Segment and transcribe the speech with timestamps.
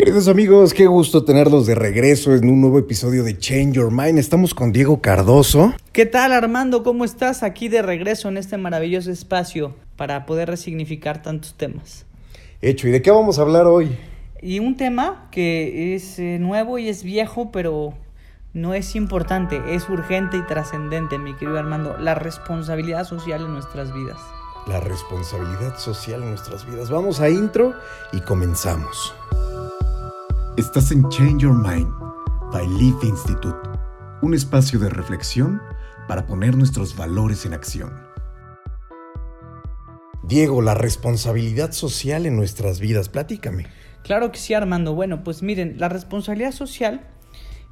[0.00, 4.18] Queridos amigos, qué gusto tenerlos de regreso en un nuevo episodio de Change Your Mind.
[4.18, 5.74] Estamos con Diego Cardoso.
[5.92, 6.82] ¿Qué tal Armando?
[6.82, 7.42] ¿Cómo estás?
[7.42, 12.06] Aquí de regreso en este maravilloso espacio para poder resignificar tantos temas.
[12.62, 13.94] Hecho, ¿y de qué vamos a hablar hoy?
[14.40, 17.92] Y un tema que es eh, nuevo y es viejo, pero
[18.54, 23.92] no es importante, es urgente y trascendente, mi querido Armando, la responsabilidad social en nuestras
[23.92, 24.16] vidas.
[24.66, 26.88] La responsabilidad social en nuestras vidas.
[26.88, 27.74] Vamos a intro
[28.14, 29.14] y comenzamos.
[30.60, 31.88] Estás en Change Your Mind
[32.52, 33.56] by Leaf Institute,
[34.20, 35.58] un espacio de reflexión
[36.06, 37.90] para poner nuestros valores en acción.
[40.22, 43.68] Diego, la responsabilidad social en nuestras vidas, platícame.
[44.02, 44.94] Claro que sí, Armando.
[44.94, 47.08] Bueno, pues miren, la responsabilidad social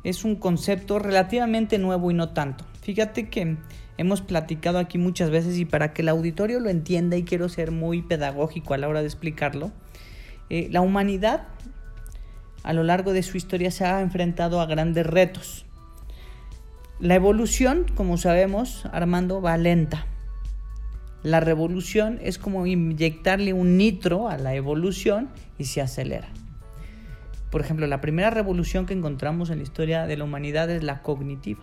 [0.03, 2.65] es un concepto relativamente nuevo y no tanto.
[2.81, 3.59] Fíjate que
[3.99, 7.71] hemos platicado aquí muchas veces y para que el auditorio lo entienda y quiero ser
[7.71, 9.73] muy pedagógico a la hora de explicarlo,
[10.49, 11.49] eh, la humanidad
[12.63, 15.65] a lo largo de su historia se ha enfrentado a grandes retos.
[17.01, 20.07] La evolución, como sabemos, Armando, va lenta.
[21.23, 26.29] La revolución es como inyectarle un nitro a la evolución y se acelera.
[27.51, 31.03] Por ejemplo, la primera revolución que encontramos en la historia de la humanidad es la
[31.03, 31.63] cognitiva.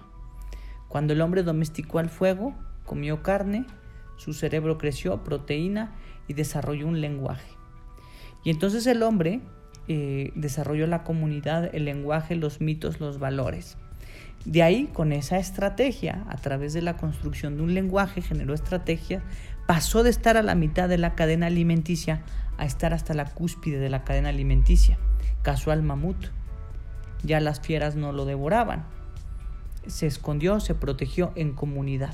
[0.87, 3.65] Cuando el hombre domesticó al fuego, comió carne,
[4.17, 5.93] su cerebro creció, proteína
[6.27, 7.49] y desarrolló un lenguaje.
[8.43, 9.41] Y entonces el hombre
[9.87, 13.77] eh, desarrolló la comunidad, el lenguaje, los mitos, los valores.
[14.45, 19.23] De ahí, con esa estrategia, a través de la construcción de un lenguaje, generó estrategia,
[19.65, 22.23] pasó de estar a la mitad de la cadena alimenticia
[22.57, 24.97] a estar hasta la cúspide de la cadena alimenticia.
[25.41, 26.27] Caso al mamut.
[27.23, 28.85] Ya las fieras no lo devoraban.
[29.87, 32.13] Se escondió, se protegió en comunidad.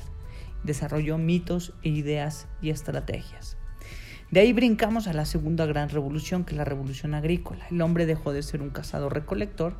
[0.64, 3.58] Desarrolló mitos, e ideas y estrategias.
[4.32, 7.66] De ahí brincamos a la segunda gran revolución, que es la revolución agrícola.
[7.70, 9.74] El hombre dejó de ser un cazador-recolector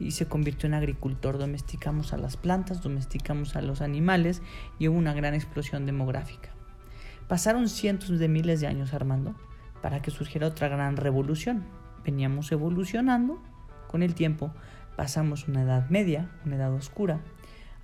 [0.00, 1.38] y se convirtió en agricultor.
[1.38, 4.42] Domesticamos a las plantas, domesticamos a los animales
[4.80, 6.48] y hubo una gran explosión demográfica.
[7.28, 9.36] Pasaron cientos de miles de años, Armando,
[9.80, 11.62] para que surgiera otra gran revolución.
[12.04, 13.40] Veníamos evolucionando
[13.86, 14.52] con el tiempo,
[14.96, 17.20] pasamos una edad media, una edad oscura,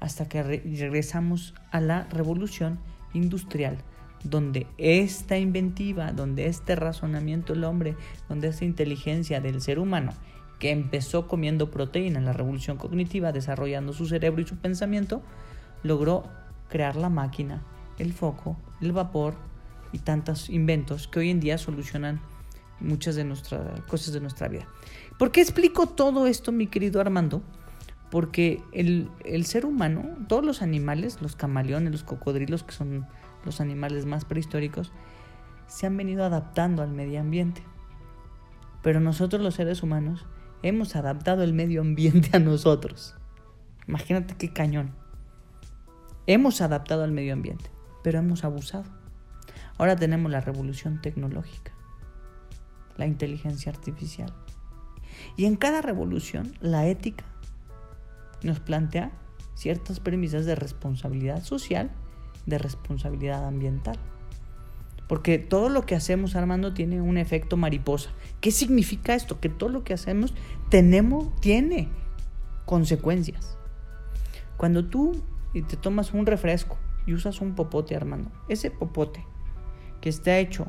[0.00, 2.80] hasta que regresamos a la revolución
[3.12, 3.84] industrial
[4.24, 7.96] donde esta inventiva, donde este razonamiento del hombre,
[8.28, 10.12] donde esta inteligencia del ser humano,
[10.58, 15.22] que empezó comiendo proteína en la revolución cognitiva, desarrollando su cerebro y su pensamiento,
[15.82, 16.24] logró
[16.68, 17.62] crear la máquina,
[17.98, 19.34] el foco, el vapor
[19.92, 22.20] y tantos inventos que hoy en día solucionan
[22.78, 24.66] muchas de nuestras cosas de nuestra vida.
[25.18, 27.42] ¿Por qué explico todo esto, mi querido Armando?
[28.10, 33.06] Porque el, el ser humano, todos los animales, los camaleones, los cocodrilos, que son
[33.44, 34.92] los animales más prehistóricos,
[35.66, 37.62] se han venido adaptando al medio ambiente.
[38.82, 40.26] Pero nosotros los seres humanos
[40.62, 43.14] hemos adaptado el medio ambiente a nosotros.
[43.86, 44.94] Imagínate qué cañón.
[46.26, 47.70] Hemos adaptado al medio ambiente,
[48.02, 48.84] pero hemos abusado.
[49.78, 51.72] Ahora tenemos la revolución tecnológica,
[52.96, 54.32] la inteligencia artificial.
[55.36, 57.24] Y en cada revolución, la ética
[58.42, 59.12] nos plantea
[59.54, 61.90] ciertas premisas de responsabilidad social
[62.46, 63.98] de responsabilidad ambiental.
[65.08, 68.10] Porque todo lo que hacemos, Armando, tiene un efecto mariposa.
[68.40, 69.40] ¿Qué significa esto?
[69.40, 70.34] Que todo lo que hacemos
[70.68, 71.88] tenemos, tiene
[72.64, 73.58] consecuencias.
[74.56, 75.20] Cuando tú
[75.52, 79.26] te tomas un refresco y usas un popote, Armando, ese popote
[80.00, 80.68] que está hecho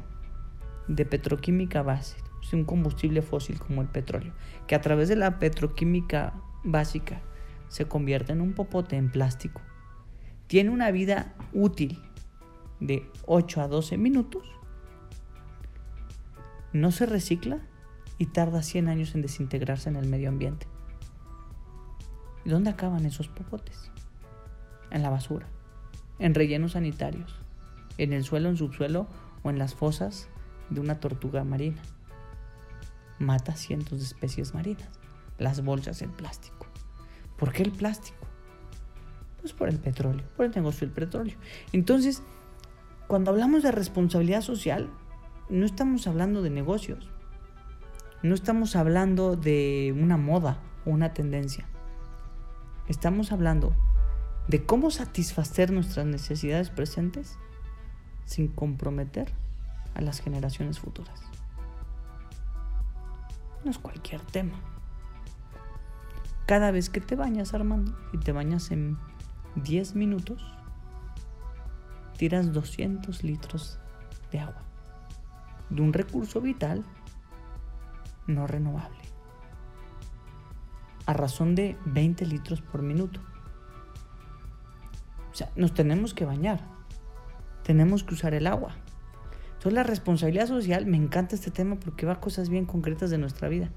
[0.88, 2.16] de petroquímica base,
[2.54, 4.34] un combustible fósil como el petróleo,
[4.68, 6.34] que a través de la petroquímica
[6.64, 7.22] básica
[7.68, 9.62] se convierte en un popote en plástico,
[10.52, 11.98] tiene una vida útil
[12.82, 14.44] de 8 a 12 minutos,
[16.74, 17.62] no se recicla
[18.18, 20.68] y tarda 100 años en desintegrarse en el medio ambiente.
[22.44, 23.92] ¿Y dónde acaban esos popotes?
[24.90, 25.48] En la basura,
[26.20, 27.34] en rellenos sanitarios,
[27.98, 29.08] en el suelo, en subsuelo
[29.44, 30.28] o en las fosas
[30.70, 31.82] de una tortuga marina.
[33.20, 35.00] Mata cientos de especies marinas.
[35.38, 36.68] Las bolsas, el plástico.
[37.38, 38.31] ¿Por qué el plástico?
[39.42, 41.36] Pues por el petróleo, por el negocio del petróleo.
[41.74, 42.24] Entonces,
[43.08, 44.90] cuando hablamos de responsabilidad social,
[45.50, 47.10] no estamos hablando de negocios.
[48.24, 51.66] No estamos hablando de una moda o una tendencia.
[52.88, 53.76] Estamos hablando
[54.48, 57.38] de cómo satisfacer nuestras necesidades presentes
[58.26, 59.32] sin comprometer
[59.96, 61.22] a las generaciones futuras.
[63.64, 64.60] No es cualquier tema.
[66.46, 68.98] Cada vez que te bañas, Armando, y te bañas en
[69.56, 70.42] 10 minutos,
[72.18, 73.80] tiras 200 litros
[74.32, 74.64] de agua,
[75.70, 76.84] de un recurso vital
[78.28, 78.98] no renovable.
[81.08, 83.20] a razón de 20 litros por minuto.
[85.32, 86.62] O sea, nos tenemos que bañar,
[87.64, 88.76] tenemos que usar el agua.
[89.54, 93.18] Entonces la responsabilidad social, me encanta este tema porque va a cosas bien concretas de
[93.18, 93.72] nuestra vida.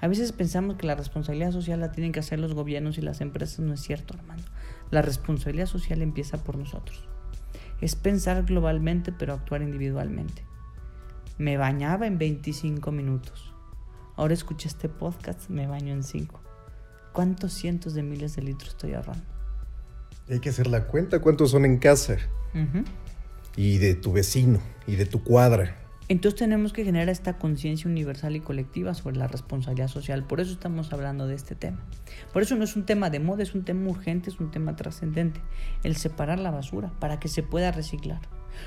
[0.00, 3.20] A veces pensamos que la responsabilidad social la tienen que hacer los gobiernos y las
[3.20, 3.60] empresas.
[3.60, 4.42] No es cierto, hermano.
[4.90, 7.06] La responsabilidad social empieza por nosotros.
[7.80, 10.44] Es pensar globalmente pero actuar individualmente.
[11.38, 13.54] Me bañaba en 25 minutos.
[14.16, 16.40] Ahora escuché este podcast, me baño en 5.
[17.12, 19.24] ¿Cuántos cientos de miles de litros estoy ahorrando?
[20.28, 22.18] Hay que hacer la cuenta, cuántos son en casa.
[23.56, 25.76] Y de tu vecino, y de tu cuadra.
[26.10, 30.24] Entonces tenemos que generar esta conciencia universal y colectiva sobre la responsabilidad social.
[30.24, 31.78] Por eso estamos hablando de este tema.
[32.32, 34.74] Por eso no es un tema de moda, es un tema urgente, es un tema
[34.74, 35.40] trascendente.
[35.84, 38.18] El separar la basura para que se pueda reciclar.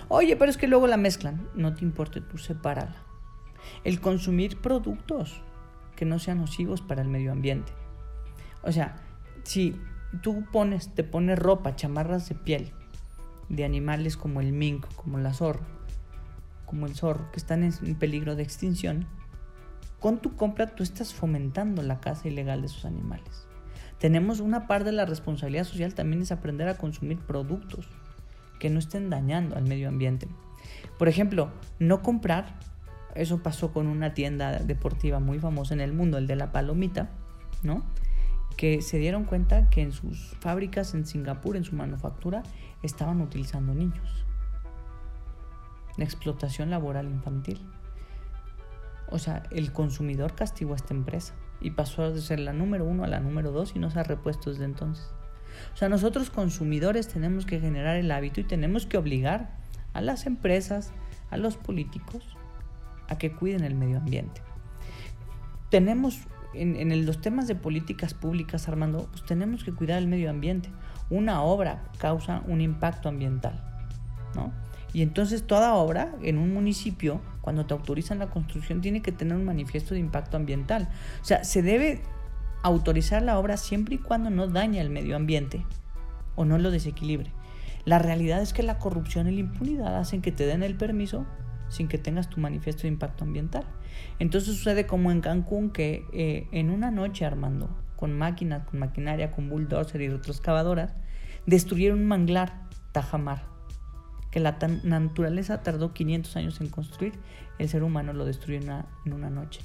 [0.08, 1.46] Oye, pero es que luego la mezclan.
[1.54, 2.96] No te importe, tú sepárala.
[3.84, 5.42] El consumir productos
[5.98, 7.74] que no sean nocivos para el medio ambiente.
[8.62, 8.96] O sea,
[9.44, 9.76] si
[10.22, 12.72] tú pones, te pones ropa, chamarras de piel
[13.50, 15.68] de animales como el mink, como la zorra,
[16.74, 19.06] como el zorro, que están en peligro de extinción,
[20.00, 23.48] con tu compra tú estás fomentando la caza ilegal de esos animales.
[24.00, 27.88] Tenemos una parte de la responsabilidad social también es aprender a consumir productos
[28.60, 30.28] que no estén dañando al medio ambiente.
[30.98, 32.58] Por ejemplo, no comprar,
[33.14, 37.12] eso pasó con una tienda deportiva muy famosa en el mundo, el de la palomita,
[37.62, 37.86] ¿no?
[38.58, 42.42] Que se dieron cuenta que en sus fábricas en Singapur, en su manufactura,
[42.82, 44.26] estaban utilizando niños
[45.98, 47.60] la explotación laboral infantil.
[49.10, 53.04] O sea, el consumidor castigó a esta empresa y pasó de ser la número uno
[53.04, 55.06] a la número dos y no se ha repuesto desde entonces.
[55.74, 59.58] O sea, nosotros consumidores tenemos que generar el hábito y tenemos que obligar
[59.94, 60.92] a las empresas,
[61.30, 62.24] a los políticos,
[63.08, 64.42] a que cuiden el medio ambiente.
[65.70, 70.70] Tenemos en, los temas de políticas públicas, Armando, pues tenemos que cuidar el medio ambiente.
[71.10, 73.64] Una obra causa un impacto ambiental,
[74.36, 74.52] ¿no?
[74.94, 79.36] Y entonces toda obra en un municipio, cuando te autorizan la construcción, tiene que tener
[79.36, 80.88] un manifiesto de impacto ambiental.
[81.22, 82.02] O sea, se debe
[82.62, 85.66] autorizar la obra siempre y cuando no daña el medio ambiente
[86.36, 87.32] o no lo desequilibre.
[87.86, 91.26] La realidad es que la corrupción y la impunidad hacen que te den el permiso
[91.70, 93.66] sin que tengas tu manifiesto de impacto ambiental.
[94.20, 99.32] Entonces sucede como en Cancún que eh, en una noche armando con máquinas, con maquinaria,
[99.32, 100.94] con bulldozer y otras excavadoras,
[101.46, 102.62] destruyeron un manglar
[102.92, 103.53] Tajamar
[104.34, 107.14] que la naturaleza tardó 500 años en construir,
[107.60, 109.62] el ser humano lo destruyó en una, noche.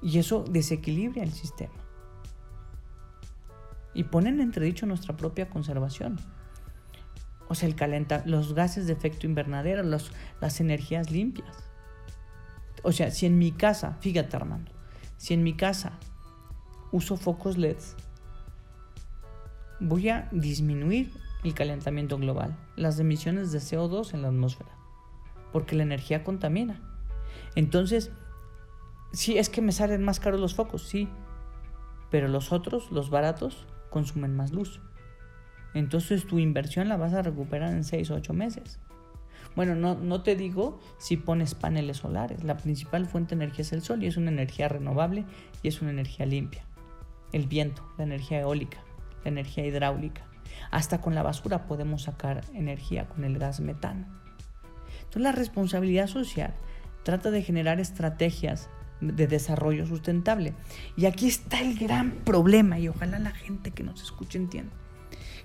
[0.00, 1.74] Y eso desequilibra el sistema.
[3.92, 6.18] Y pone en entredicho nuestra propia conservación.
[7.46, 11.54] O sea, el calenta, los gases de efecto invernadero, las energías limpias.
[12.84, 14.72] O sea, si en mi casa, fíjate Armando,
[15.18, 15.98] si en mi casa
[16.90, 17.96] uso focos LEDs,
[19.78, 21.12] voy a disminuir
[21.44, 24.70] el calentamiento global, las emisiones de CO2 en la atmósfera,
[25.52, 26.80] porque la energía contamina.
[27.54, 28.10] Entonces,
[29.12, 31.08] sí, es que me salen más caros los focos, sí,
[32.10, 34.80] pero los otros, los baratos, consumen más luz.
[35.74, 38.78] Entonces tu inversión la vas a recuperar en 6 o 8 meses.
[39.56, 42.42] Bueno, no, no te digo si pones paneles solares.
[42.44, 45.24] La principal fuente de energía es el sol y es una energía renovable
[45.62, 46.64] y es una energía limpia.
[47.32, 48.78] El viento, la energía eólica,
[49.24, 50.24] la energía hidráulica.
[50.70, 54.06] Hasta con la basura podemos sacar energía con el gas metano.
[54.98, 56.54] Entonces la responsabilidad social
[57.02, 58.68] trata de generar estrategias
[59.00, 60.54] de desarrollo sustentable.
[60.96, 64.72] Y aquí está el gran problema y ojalá la gente que nos escuche entienda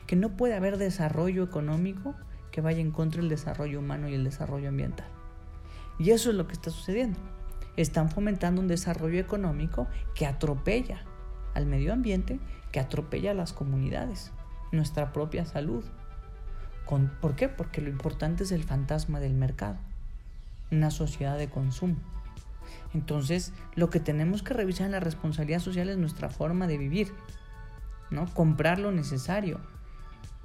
[0.10, 2.16] que no puede haber desarrollo económico
[2.50, 5.06] que vaya en contra del desarrollo humano y el desarrollo ambiental.
[6.00, 7.20] Y eso es lo que está sucediendo.
[7.78, 11.06] Están fomentando un desarrollo económico que atropella
[11.54, 12.40] al medio ambiente,
[12.72, 14.32] que atropella a las comunidades
[14.72, 15.84] nuestra propia salud.
[17.22, 17.50] ¿Por qué?
[17.50, 19.78] Porque lo importante es el fantasma del mercado,
[20.72, 21.98] una sociedad de consumo.
[22.94, 27.14] Entonces, lo que tenemos que revisar en la responsabilidad social es nuestra forma de vivir,
[28.10, 28.26] ¿no?
[28.34, 29.60] Comprar lo necesario,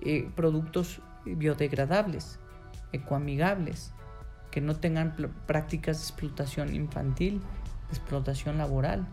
[0.00, 2.38] eh, productos biodegradables,
[2.92, 3.92] ecoamigables,
[4.50, 5.16] que no tengan
[5.46, 7.40] prácticas de explotación infantil,
[7.88, 9.06] explotación laboral.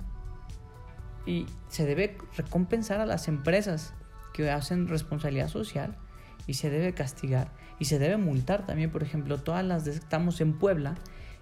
[1.25, 3.94] Y se debe recompensar a las empresas
[4.34, 5.96] que hacen responsabilidad social
[6.48, 10.54] y se debe castigar y se debe multar también, por ejemplo, todas las estamos en
[10.54, 10.96] Puebla,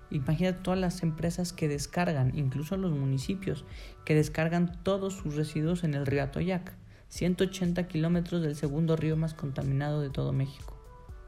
[0.10, 3.66] imagínate todas las empresas que descargan, incluso los municipios,
[4.06, 6.74] que descargan todos sus residuos en el río Atoyac,
[7.10, 10.78] 180 kilómetros del segundo río más contaminado de todo México.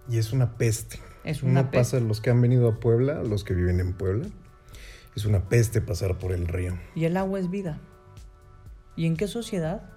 [0.10, 1.00] Y es una peste.
[1.24, 4.27] Es una no pasa los que han venido a Puebla, los que viven en Puebla.
[5.15, 6.77] Es una peste pasar por el río.
[6.96, 7.80] Y el agua es vida.
[8.96, 9.89] ¿Y en qué sociedad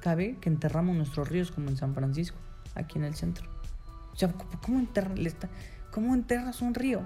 [0.00, 2.38] cabe que enterramos nuestros ríos como en San Francisco,
[2.74, 3.48] aquí en el centro?
[4.12, 4.86] O sea, ¿cómo,
[5.90, 7.02] cómo enterras un río?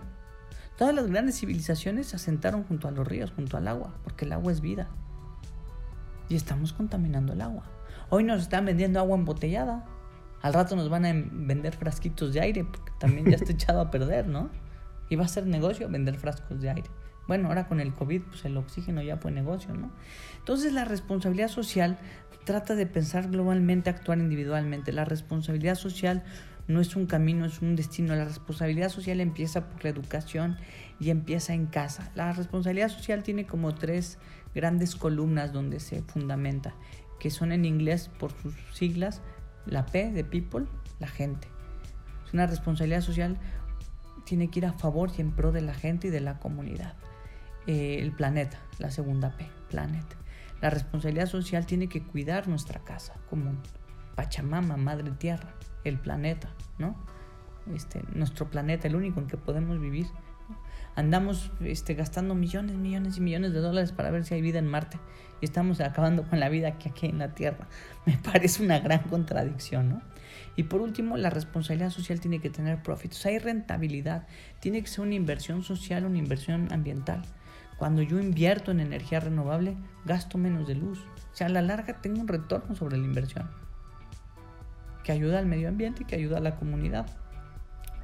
[0.78, 4.32] Todas las grandes civilizaciones se asentaron junto a los ríos, junto al agua, porque el
[4.32, 4.88] agua es vida.
[6.28, 7.64] Y estamos contaminando el agua.
[8.08, 9.84] Hoy nos están vendiendo agua embotellada.
[10.40, 13.90] Al rato nos van a vender frasquitos de aire, porque también ya está echado a
[13.90, 14.50] perder, ¿no?
[15.08, 16.90] Y va a ser negocio vender frascos de aire.
[17.28, 19.90] Bueno, ahora con el COVID, pues el oxígeno ya fue negocio, ¿no?
[20.38, 21.98] Entonces la responsabilidad social
[22.44, 24.92] trata de pensar globalmente, actuar individualmente.
[24.92, 26.24] La responsabilidad social
[26.68, 28.14] no es un camino, es un destino.
[28.14, 30.56] La responsabilidad social empieza por la educación
[30.98, 32.10] y empieza en casa.
[32.14, 34.18] La responsabilidad social tiene como tres
[34.54, 36.74] grandes columnas donde se fundamenta,
[37.20, 39.22] que son en inglés por sus siglas,
[39.66, 40.66] la P de people,
[40.98, 41.48] la gente.
[42.26, 43.38] Es una responsabilidad social
[44.24, 46.94] tiene que ir a favor y en pro de la gente y de la comunidad.
[47.66, 50.04] Eh, el planeta, la segunda P, planet.
[50.60, 53.58] La responsabilidad social tiene que cuidar nuestra casa común,
[54.14, 55.54] Pachamama, Madre Tierra,
[55.84, 56.96] el planeta, ¿no?
[57.72, 60.06] Este, nuestro planeta, el único en que podemos vivir.
[60.94, 64.66] Andamos este, gastando millones, millones y millones de dólares para ver si hay vida en
[64.66, 64.98] Marte
[65.40, 67.68] y estamos acabando con la vida aquí, aquí en la Tierra.
[68.06, 70.02] Me parece una gran contradicción, ¿no?
[70.56, 73.24] Y por último, la responsabilidad social tiene que tener profits.
[73.26, 74.26] hay rentabilidad.
[74.60, 77.22] Tiene que ser una inversión social, una inversión ambiental.
[77.76, 81.00] Cuando yo invierto en energía renovable, gasto menos de luz.
[81.32, 83.50] O sea, a la larga tengo un retorno sobre la inversión
[85.02, 87.06] que ayuda al medio ambiente y que ayuda a la comunidad.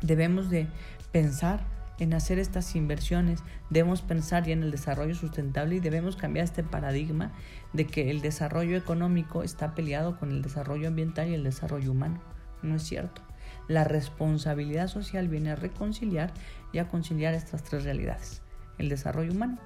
[0.02, 0.68] Debemos de
[1.12, 1.60] pensar
[1.98, 6.62] en hacer estas inversiones, debemos pensar ya en el desarrollo sustentable y debemos cambiar este
[6.62, 7.32] paradigma
[7.72, 12.20] de que el desarrollo económico está peleado con el desarrollo ambiental y el desarrollo humano.
[12.62, 13.22] No es cierto.
[13.66, 16.32] La responsabilidad social viene a reconciliar
[16.72, 18.42] y a conciliar estas tres realidades.
[18.78, 19.58] El desarrollo humano,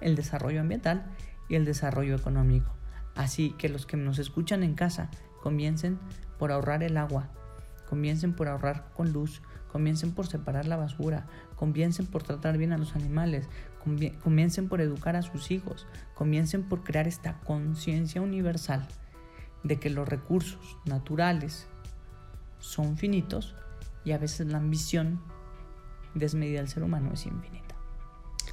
[0.00, 1.04] el desarrollo ambiental
[1.48, 2.72] y el desarrollo económico.
[3.14, 5.10] Así que los que nos escuchan en casa
[5.42, 5.98] comiencen
[6.38, 7.28] por ahorrar el agua,
[7.88, 12.78] comiencen por ahorrar con luz, comiencen por separar la basura, comiencen por tratar bien a
[12.78, 13.48] los animales,
[14.22, 18.86] comiencen por educar a sus hijos, comiencen por crear esta conciencia universal
[19.62, 21.66] de que los recursos naturales
[22.58, 23.54] son finitos
[24.04, 25.20] y a veces la ambición
[26.14, 27.69] desmedida del ser humano es infinita.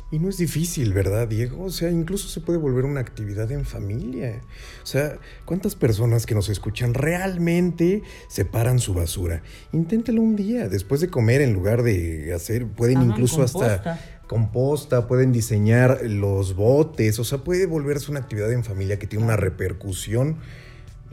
[0.09, 1.65] Y no es difícil, ¿verdad, Diego?
[1.65, 4.41] O sea, incluso se puede volver una actividad en familia.
[4.81, 9.41] O sea, ¿cuántas personas que nos escuchan realmente separan su basura?
[9.73, 15.33] Inténtalo un día, después de comer, en lugar de hacer, pueden incluso hasta composta, pueden
[15.33, 20.37] diseñar los botes, o sea, puede volverse una actividad en familia que tiene una repercusión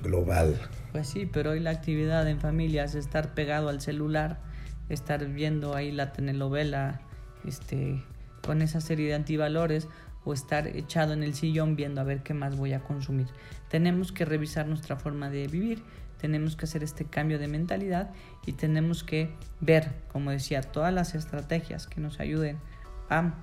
[0.04, 0.60] global.
[0.92, 4.40] Pues sí, pero hoy la actividad en familia es estar pegado al celular,
[4.88, 7.00] estar viendo ahí la telenovela,
[7.44, 8.04] este
[8.44, 9.88] con esa serie de antivalores
[10.24, 13.26] o estar echado en el sillón viendo a ver qué más voy a consumir.
[13.68, 15.82] Tenemos que revisar nuestra forma de vivir,
[16.18, 18.10] tenemos que hacer este cambio de mentalidad
[18.46, 22.58] y tenemos que ver, como decía, todas las estrategias que nos ayuden
[23.10, 23.34] a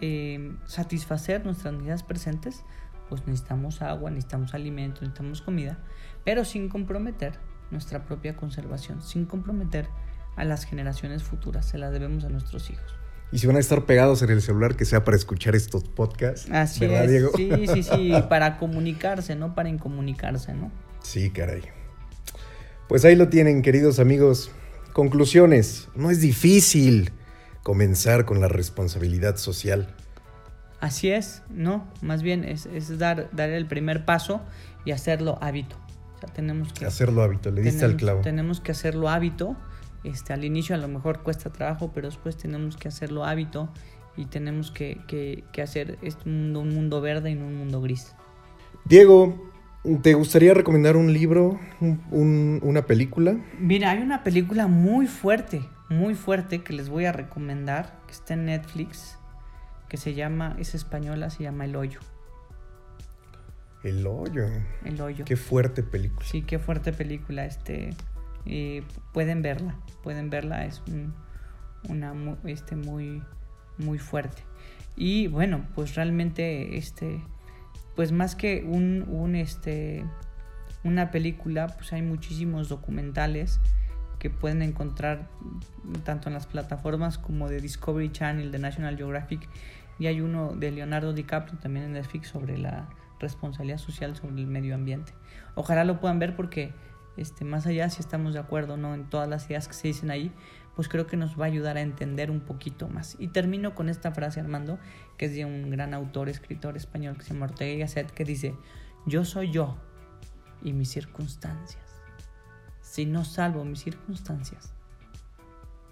[0.00, 2.64] eh, satisfacer nuestras necesidades presentes,
[3.10, 5.78] pues necesitamos agua, necesitamos alimentos, necesitamos comida,
[6.24, 7.38] pero sin comprometer
[7.70, 9.88] nuestra propia conservación, sin comprometer
[10.36, 12.99] a las generaciones futuras, se la debemos a nuestros hijos.
[13.32, 16.50] Y si van a estar pegados en el celular, que sea para escuchar estos podcasts.
[16.50, 17.30] Así ¿verdad, Diego?
[17.36, 20.72] Sí, sí, sí, para comunicarse, no para incomunicarse, ¿no?
[21.02, 21.62] Sí, caray.
[22.88, 24.50] Pues ahí lo tienen, queridos amigos.
[24.92, 25.88] Conclusiones.
[25.94, 27.12] No es difícil
[27.62, 29.94] comenzar con la responsabilidad social.
[30.80, 34.40] Así es, no, más bien es, dar, dar el primer paso
[34.84, 35.76] y hacerlo hábito.
[36.16, 36.86] O sea, tenemos que...
[36.86, 38.22] Hacerlo hábito, le diste al clavo.
[38.22, 39.56] Tenemos que hacerlo hábito
[40.04, 43.72] este, al inicio a lo mejor cuesta trabajo, pero después tenemos que hacerlo hábito
[44.16, 48.14] y tenemos que, hacer este mundo un mundo verde y no un mundo gris.
[48.84, 49.50] Diego,
[50.02, 51.58] ¿te gustaría recomendar un libro,
[52.10, 53.36] una película?
[53.58, 58.34] Mira, hay una película muy fuerte, muy fuerte que les voy a recomendar, que está
[58.34, 59.18] en Netflix,
[59.88, 62.00] que se llama, es española, se llama El Hoyo.
[63.82, 64.46] El Hoyo.
[64.84, 65.24] El Hoyo.
[65.24, 66.26] Qué fuerte película.
[66.26, 67.46] Sí, qué fuerte película.
[67.46, 67.90] Este,
[69.12, 70.82] pueden verla, pueden verla, es
[71.88, 73.22] una este, muy,
[73.78, 74.42] muy fuerte.
[74.96, 77.22] Y bueno, pues realmente, este,
[77.96, 80.04] pues más que un, un, este,
[80.84, 83.60] una película, pues hay muchísimos documentales
[84.18, 85.28] que pueden encontrar
[86.04, 89.48] tanto en las plataformas como de Discovery Channel, de National Geographic,
[89.98, 94.46] y hay uno de Leonardo DiCaprio también en Netflix sobre la responsabilidad social sobre el
[94.46, 95.12] medio ambiente.
[95.54, 96.72] Ojalá lo puedan ver porque
[97.16, 99.88] este, más allá si estamos de acuerdo o no en todas las ideas que se
[99.88, 100.32] dicen ahí,
[100.74, 103.16] pues creo que nos va a ayudar a entender un poquito más.
[103.18, 104.78] Y termino con esta frase, Armando,
[105.18, 108.24] que es de un gran autor, escritor español que se llama Ortega y Gasset, que
[108.24, 108.54] dice,
[109.06, 109.76] Yo soy yo
[110.62, 111.84] y mis circunstancias.
[112.80, 114.72] Si no salvo mis circunstancias,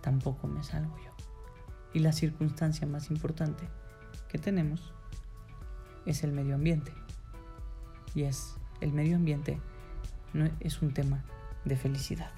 [0.01, 1.13] tampoco me salvo yo.
[1.93, 3.69] Y la circunstancia más importante
[4.29, 4.93] que tenemos
[6.07, 6.93] es el medio ambiente.
[8.15, 9.61] Y es el medio ambiente
[10.33, 11.25] no es un tema
[11.65, 12.31] de felicidad.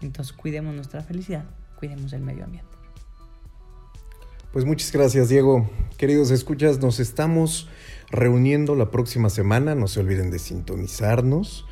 [0.00, 1.44] Entonces cuidemos nuestra felicidad,
[1.78, 2.70] cuidemos el medio ambiente.
[4.52, 5.70] Pues muchas gracias, Diego.
[5.96, 7.68] Queridos escuchas, nos estamos
[8.10, 9.76] reuniendo la próxima semana.
[9.76, 11.66] No se olviden de sintonizarnos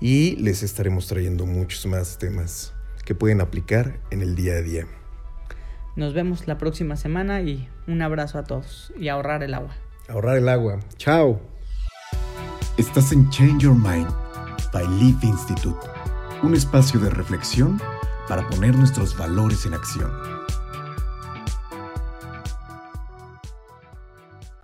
[0.00, 2.72] y les estaremos trayendo muchos más temas
[3.04, 4.86] que pueden aplicar en el día a día.
[5.94, 9.76] Nos vemos la próxima semana y un abrazo a todos y ahorrar el agua.
[10.08, 10.80] Ahorrar el agua.
[10.96, 11.38] Chao.
[12.78, 14.21] Estás en Change Your Mind
[14.72, 15.78] by Leaf Institute,
[16.42, 17.80] un espacio de reflexión
[18.28, 20.10] para poner nuestros valores en acción.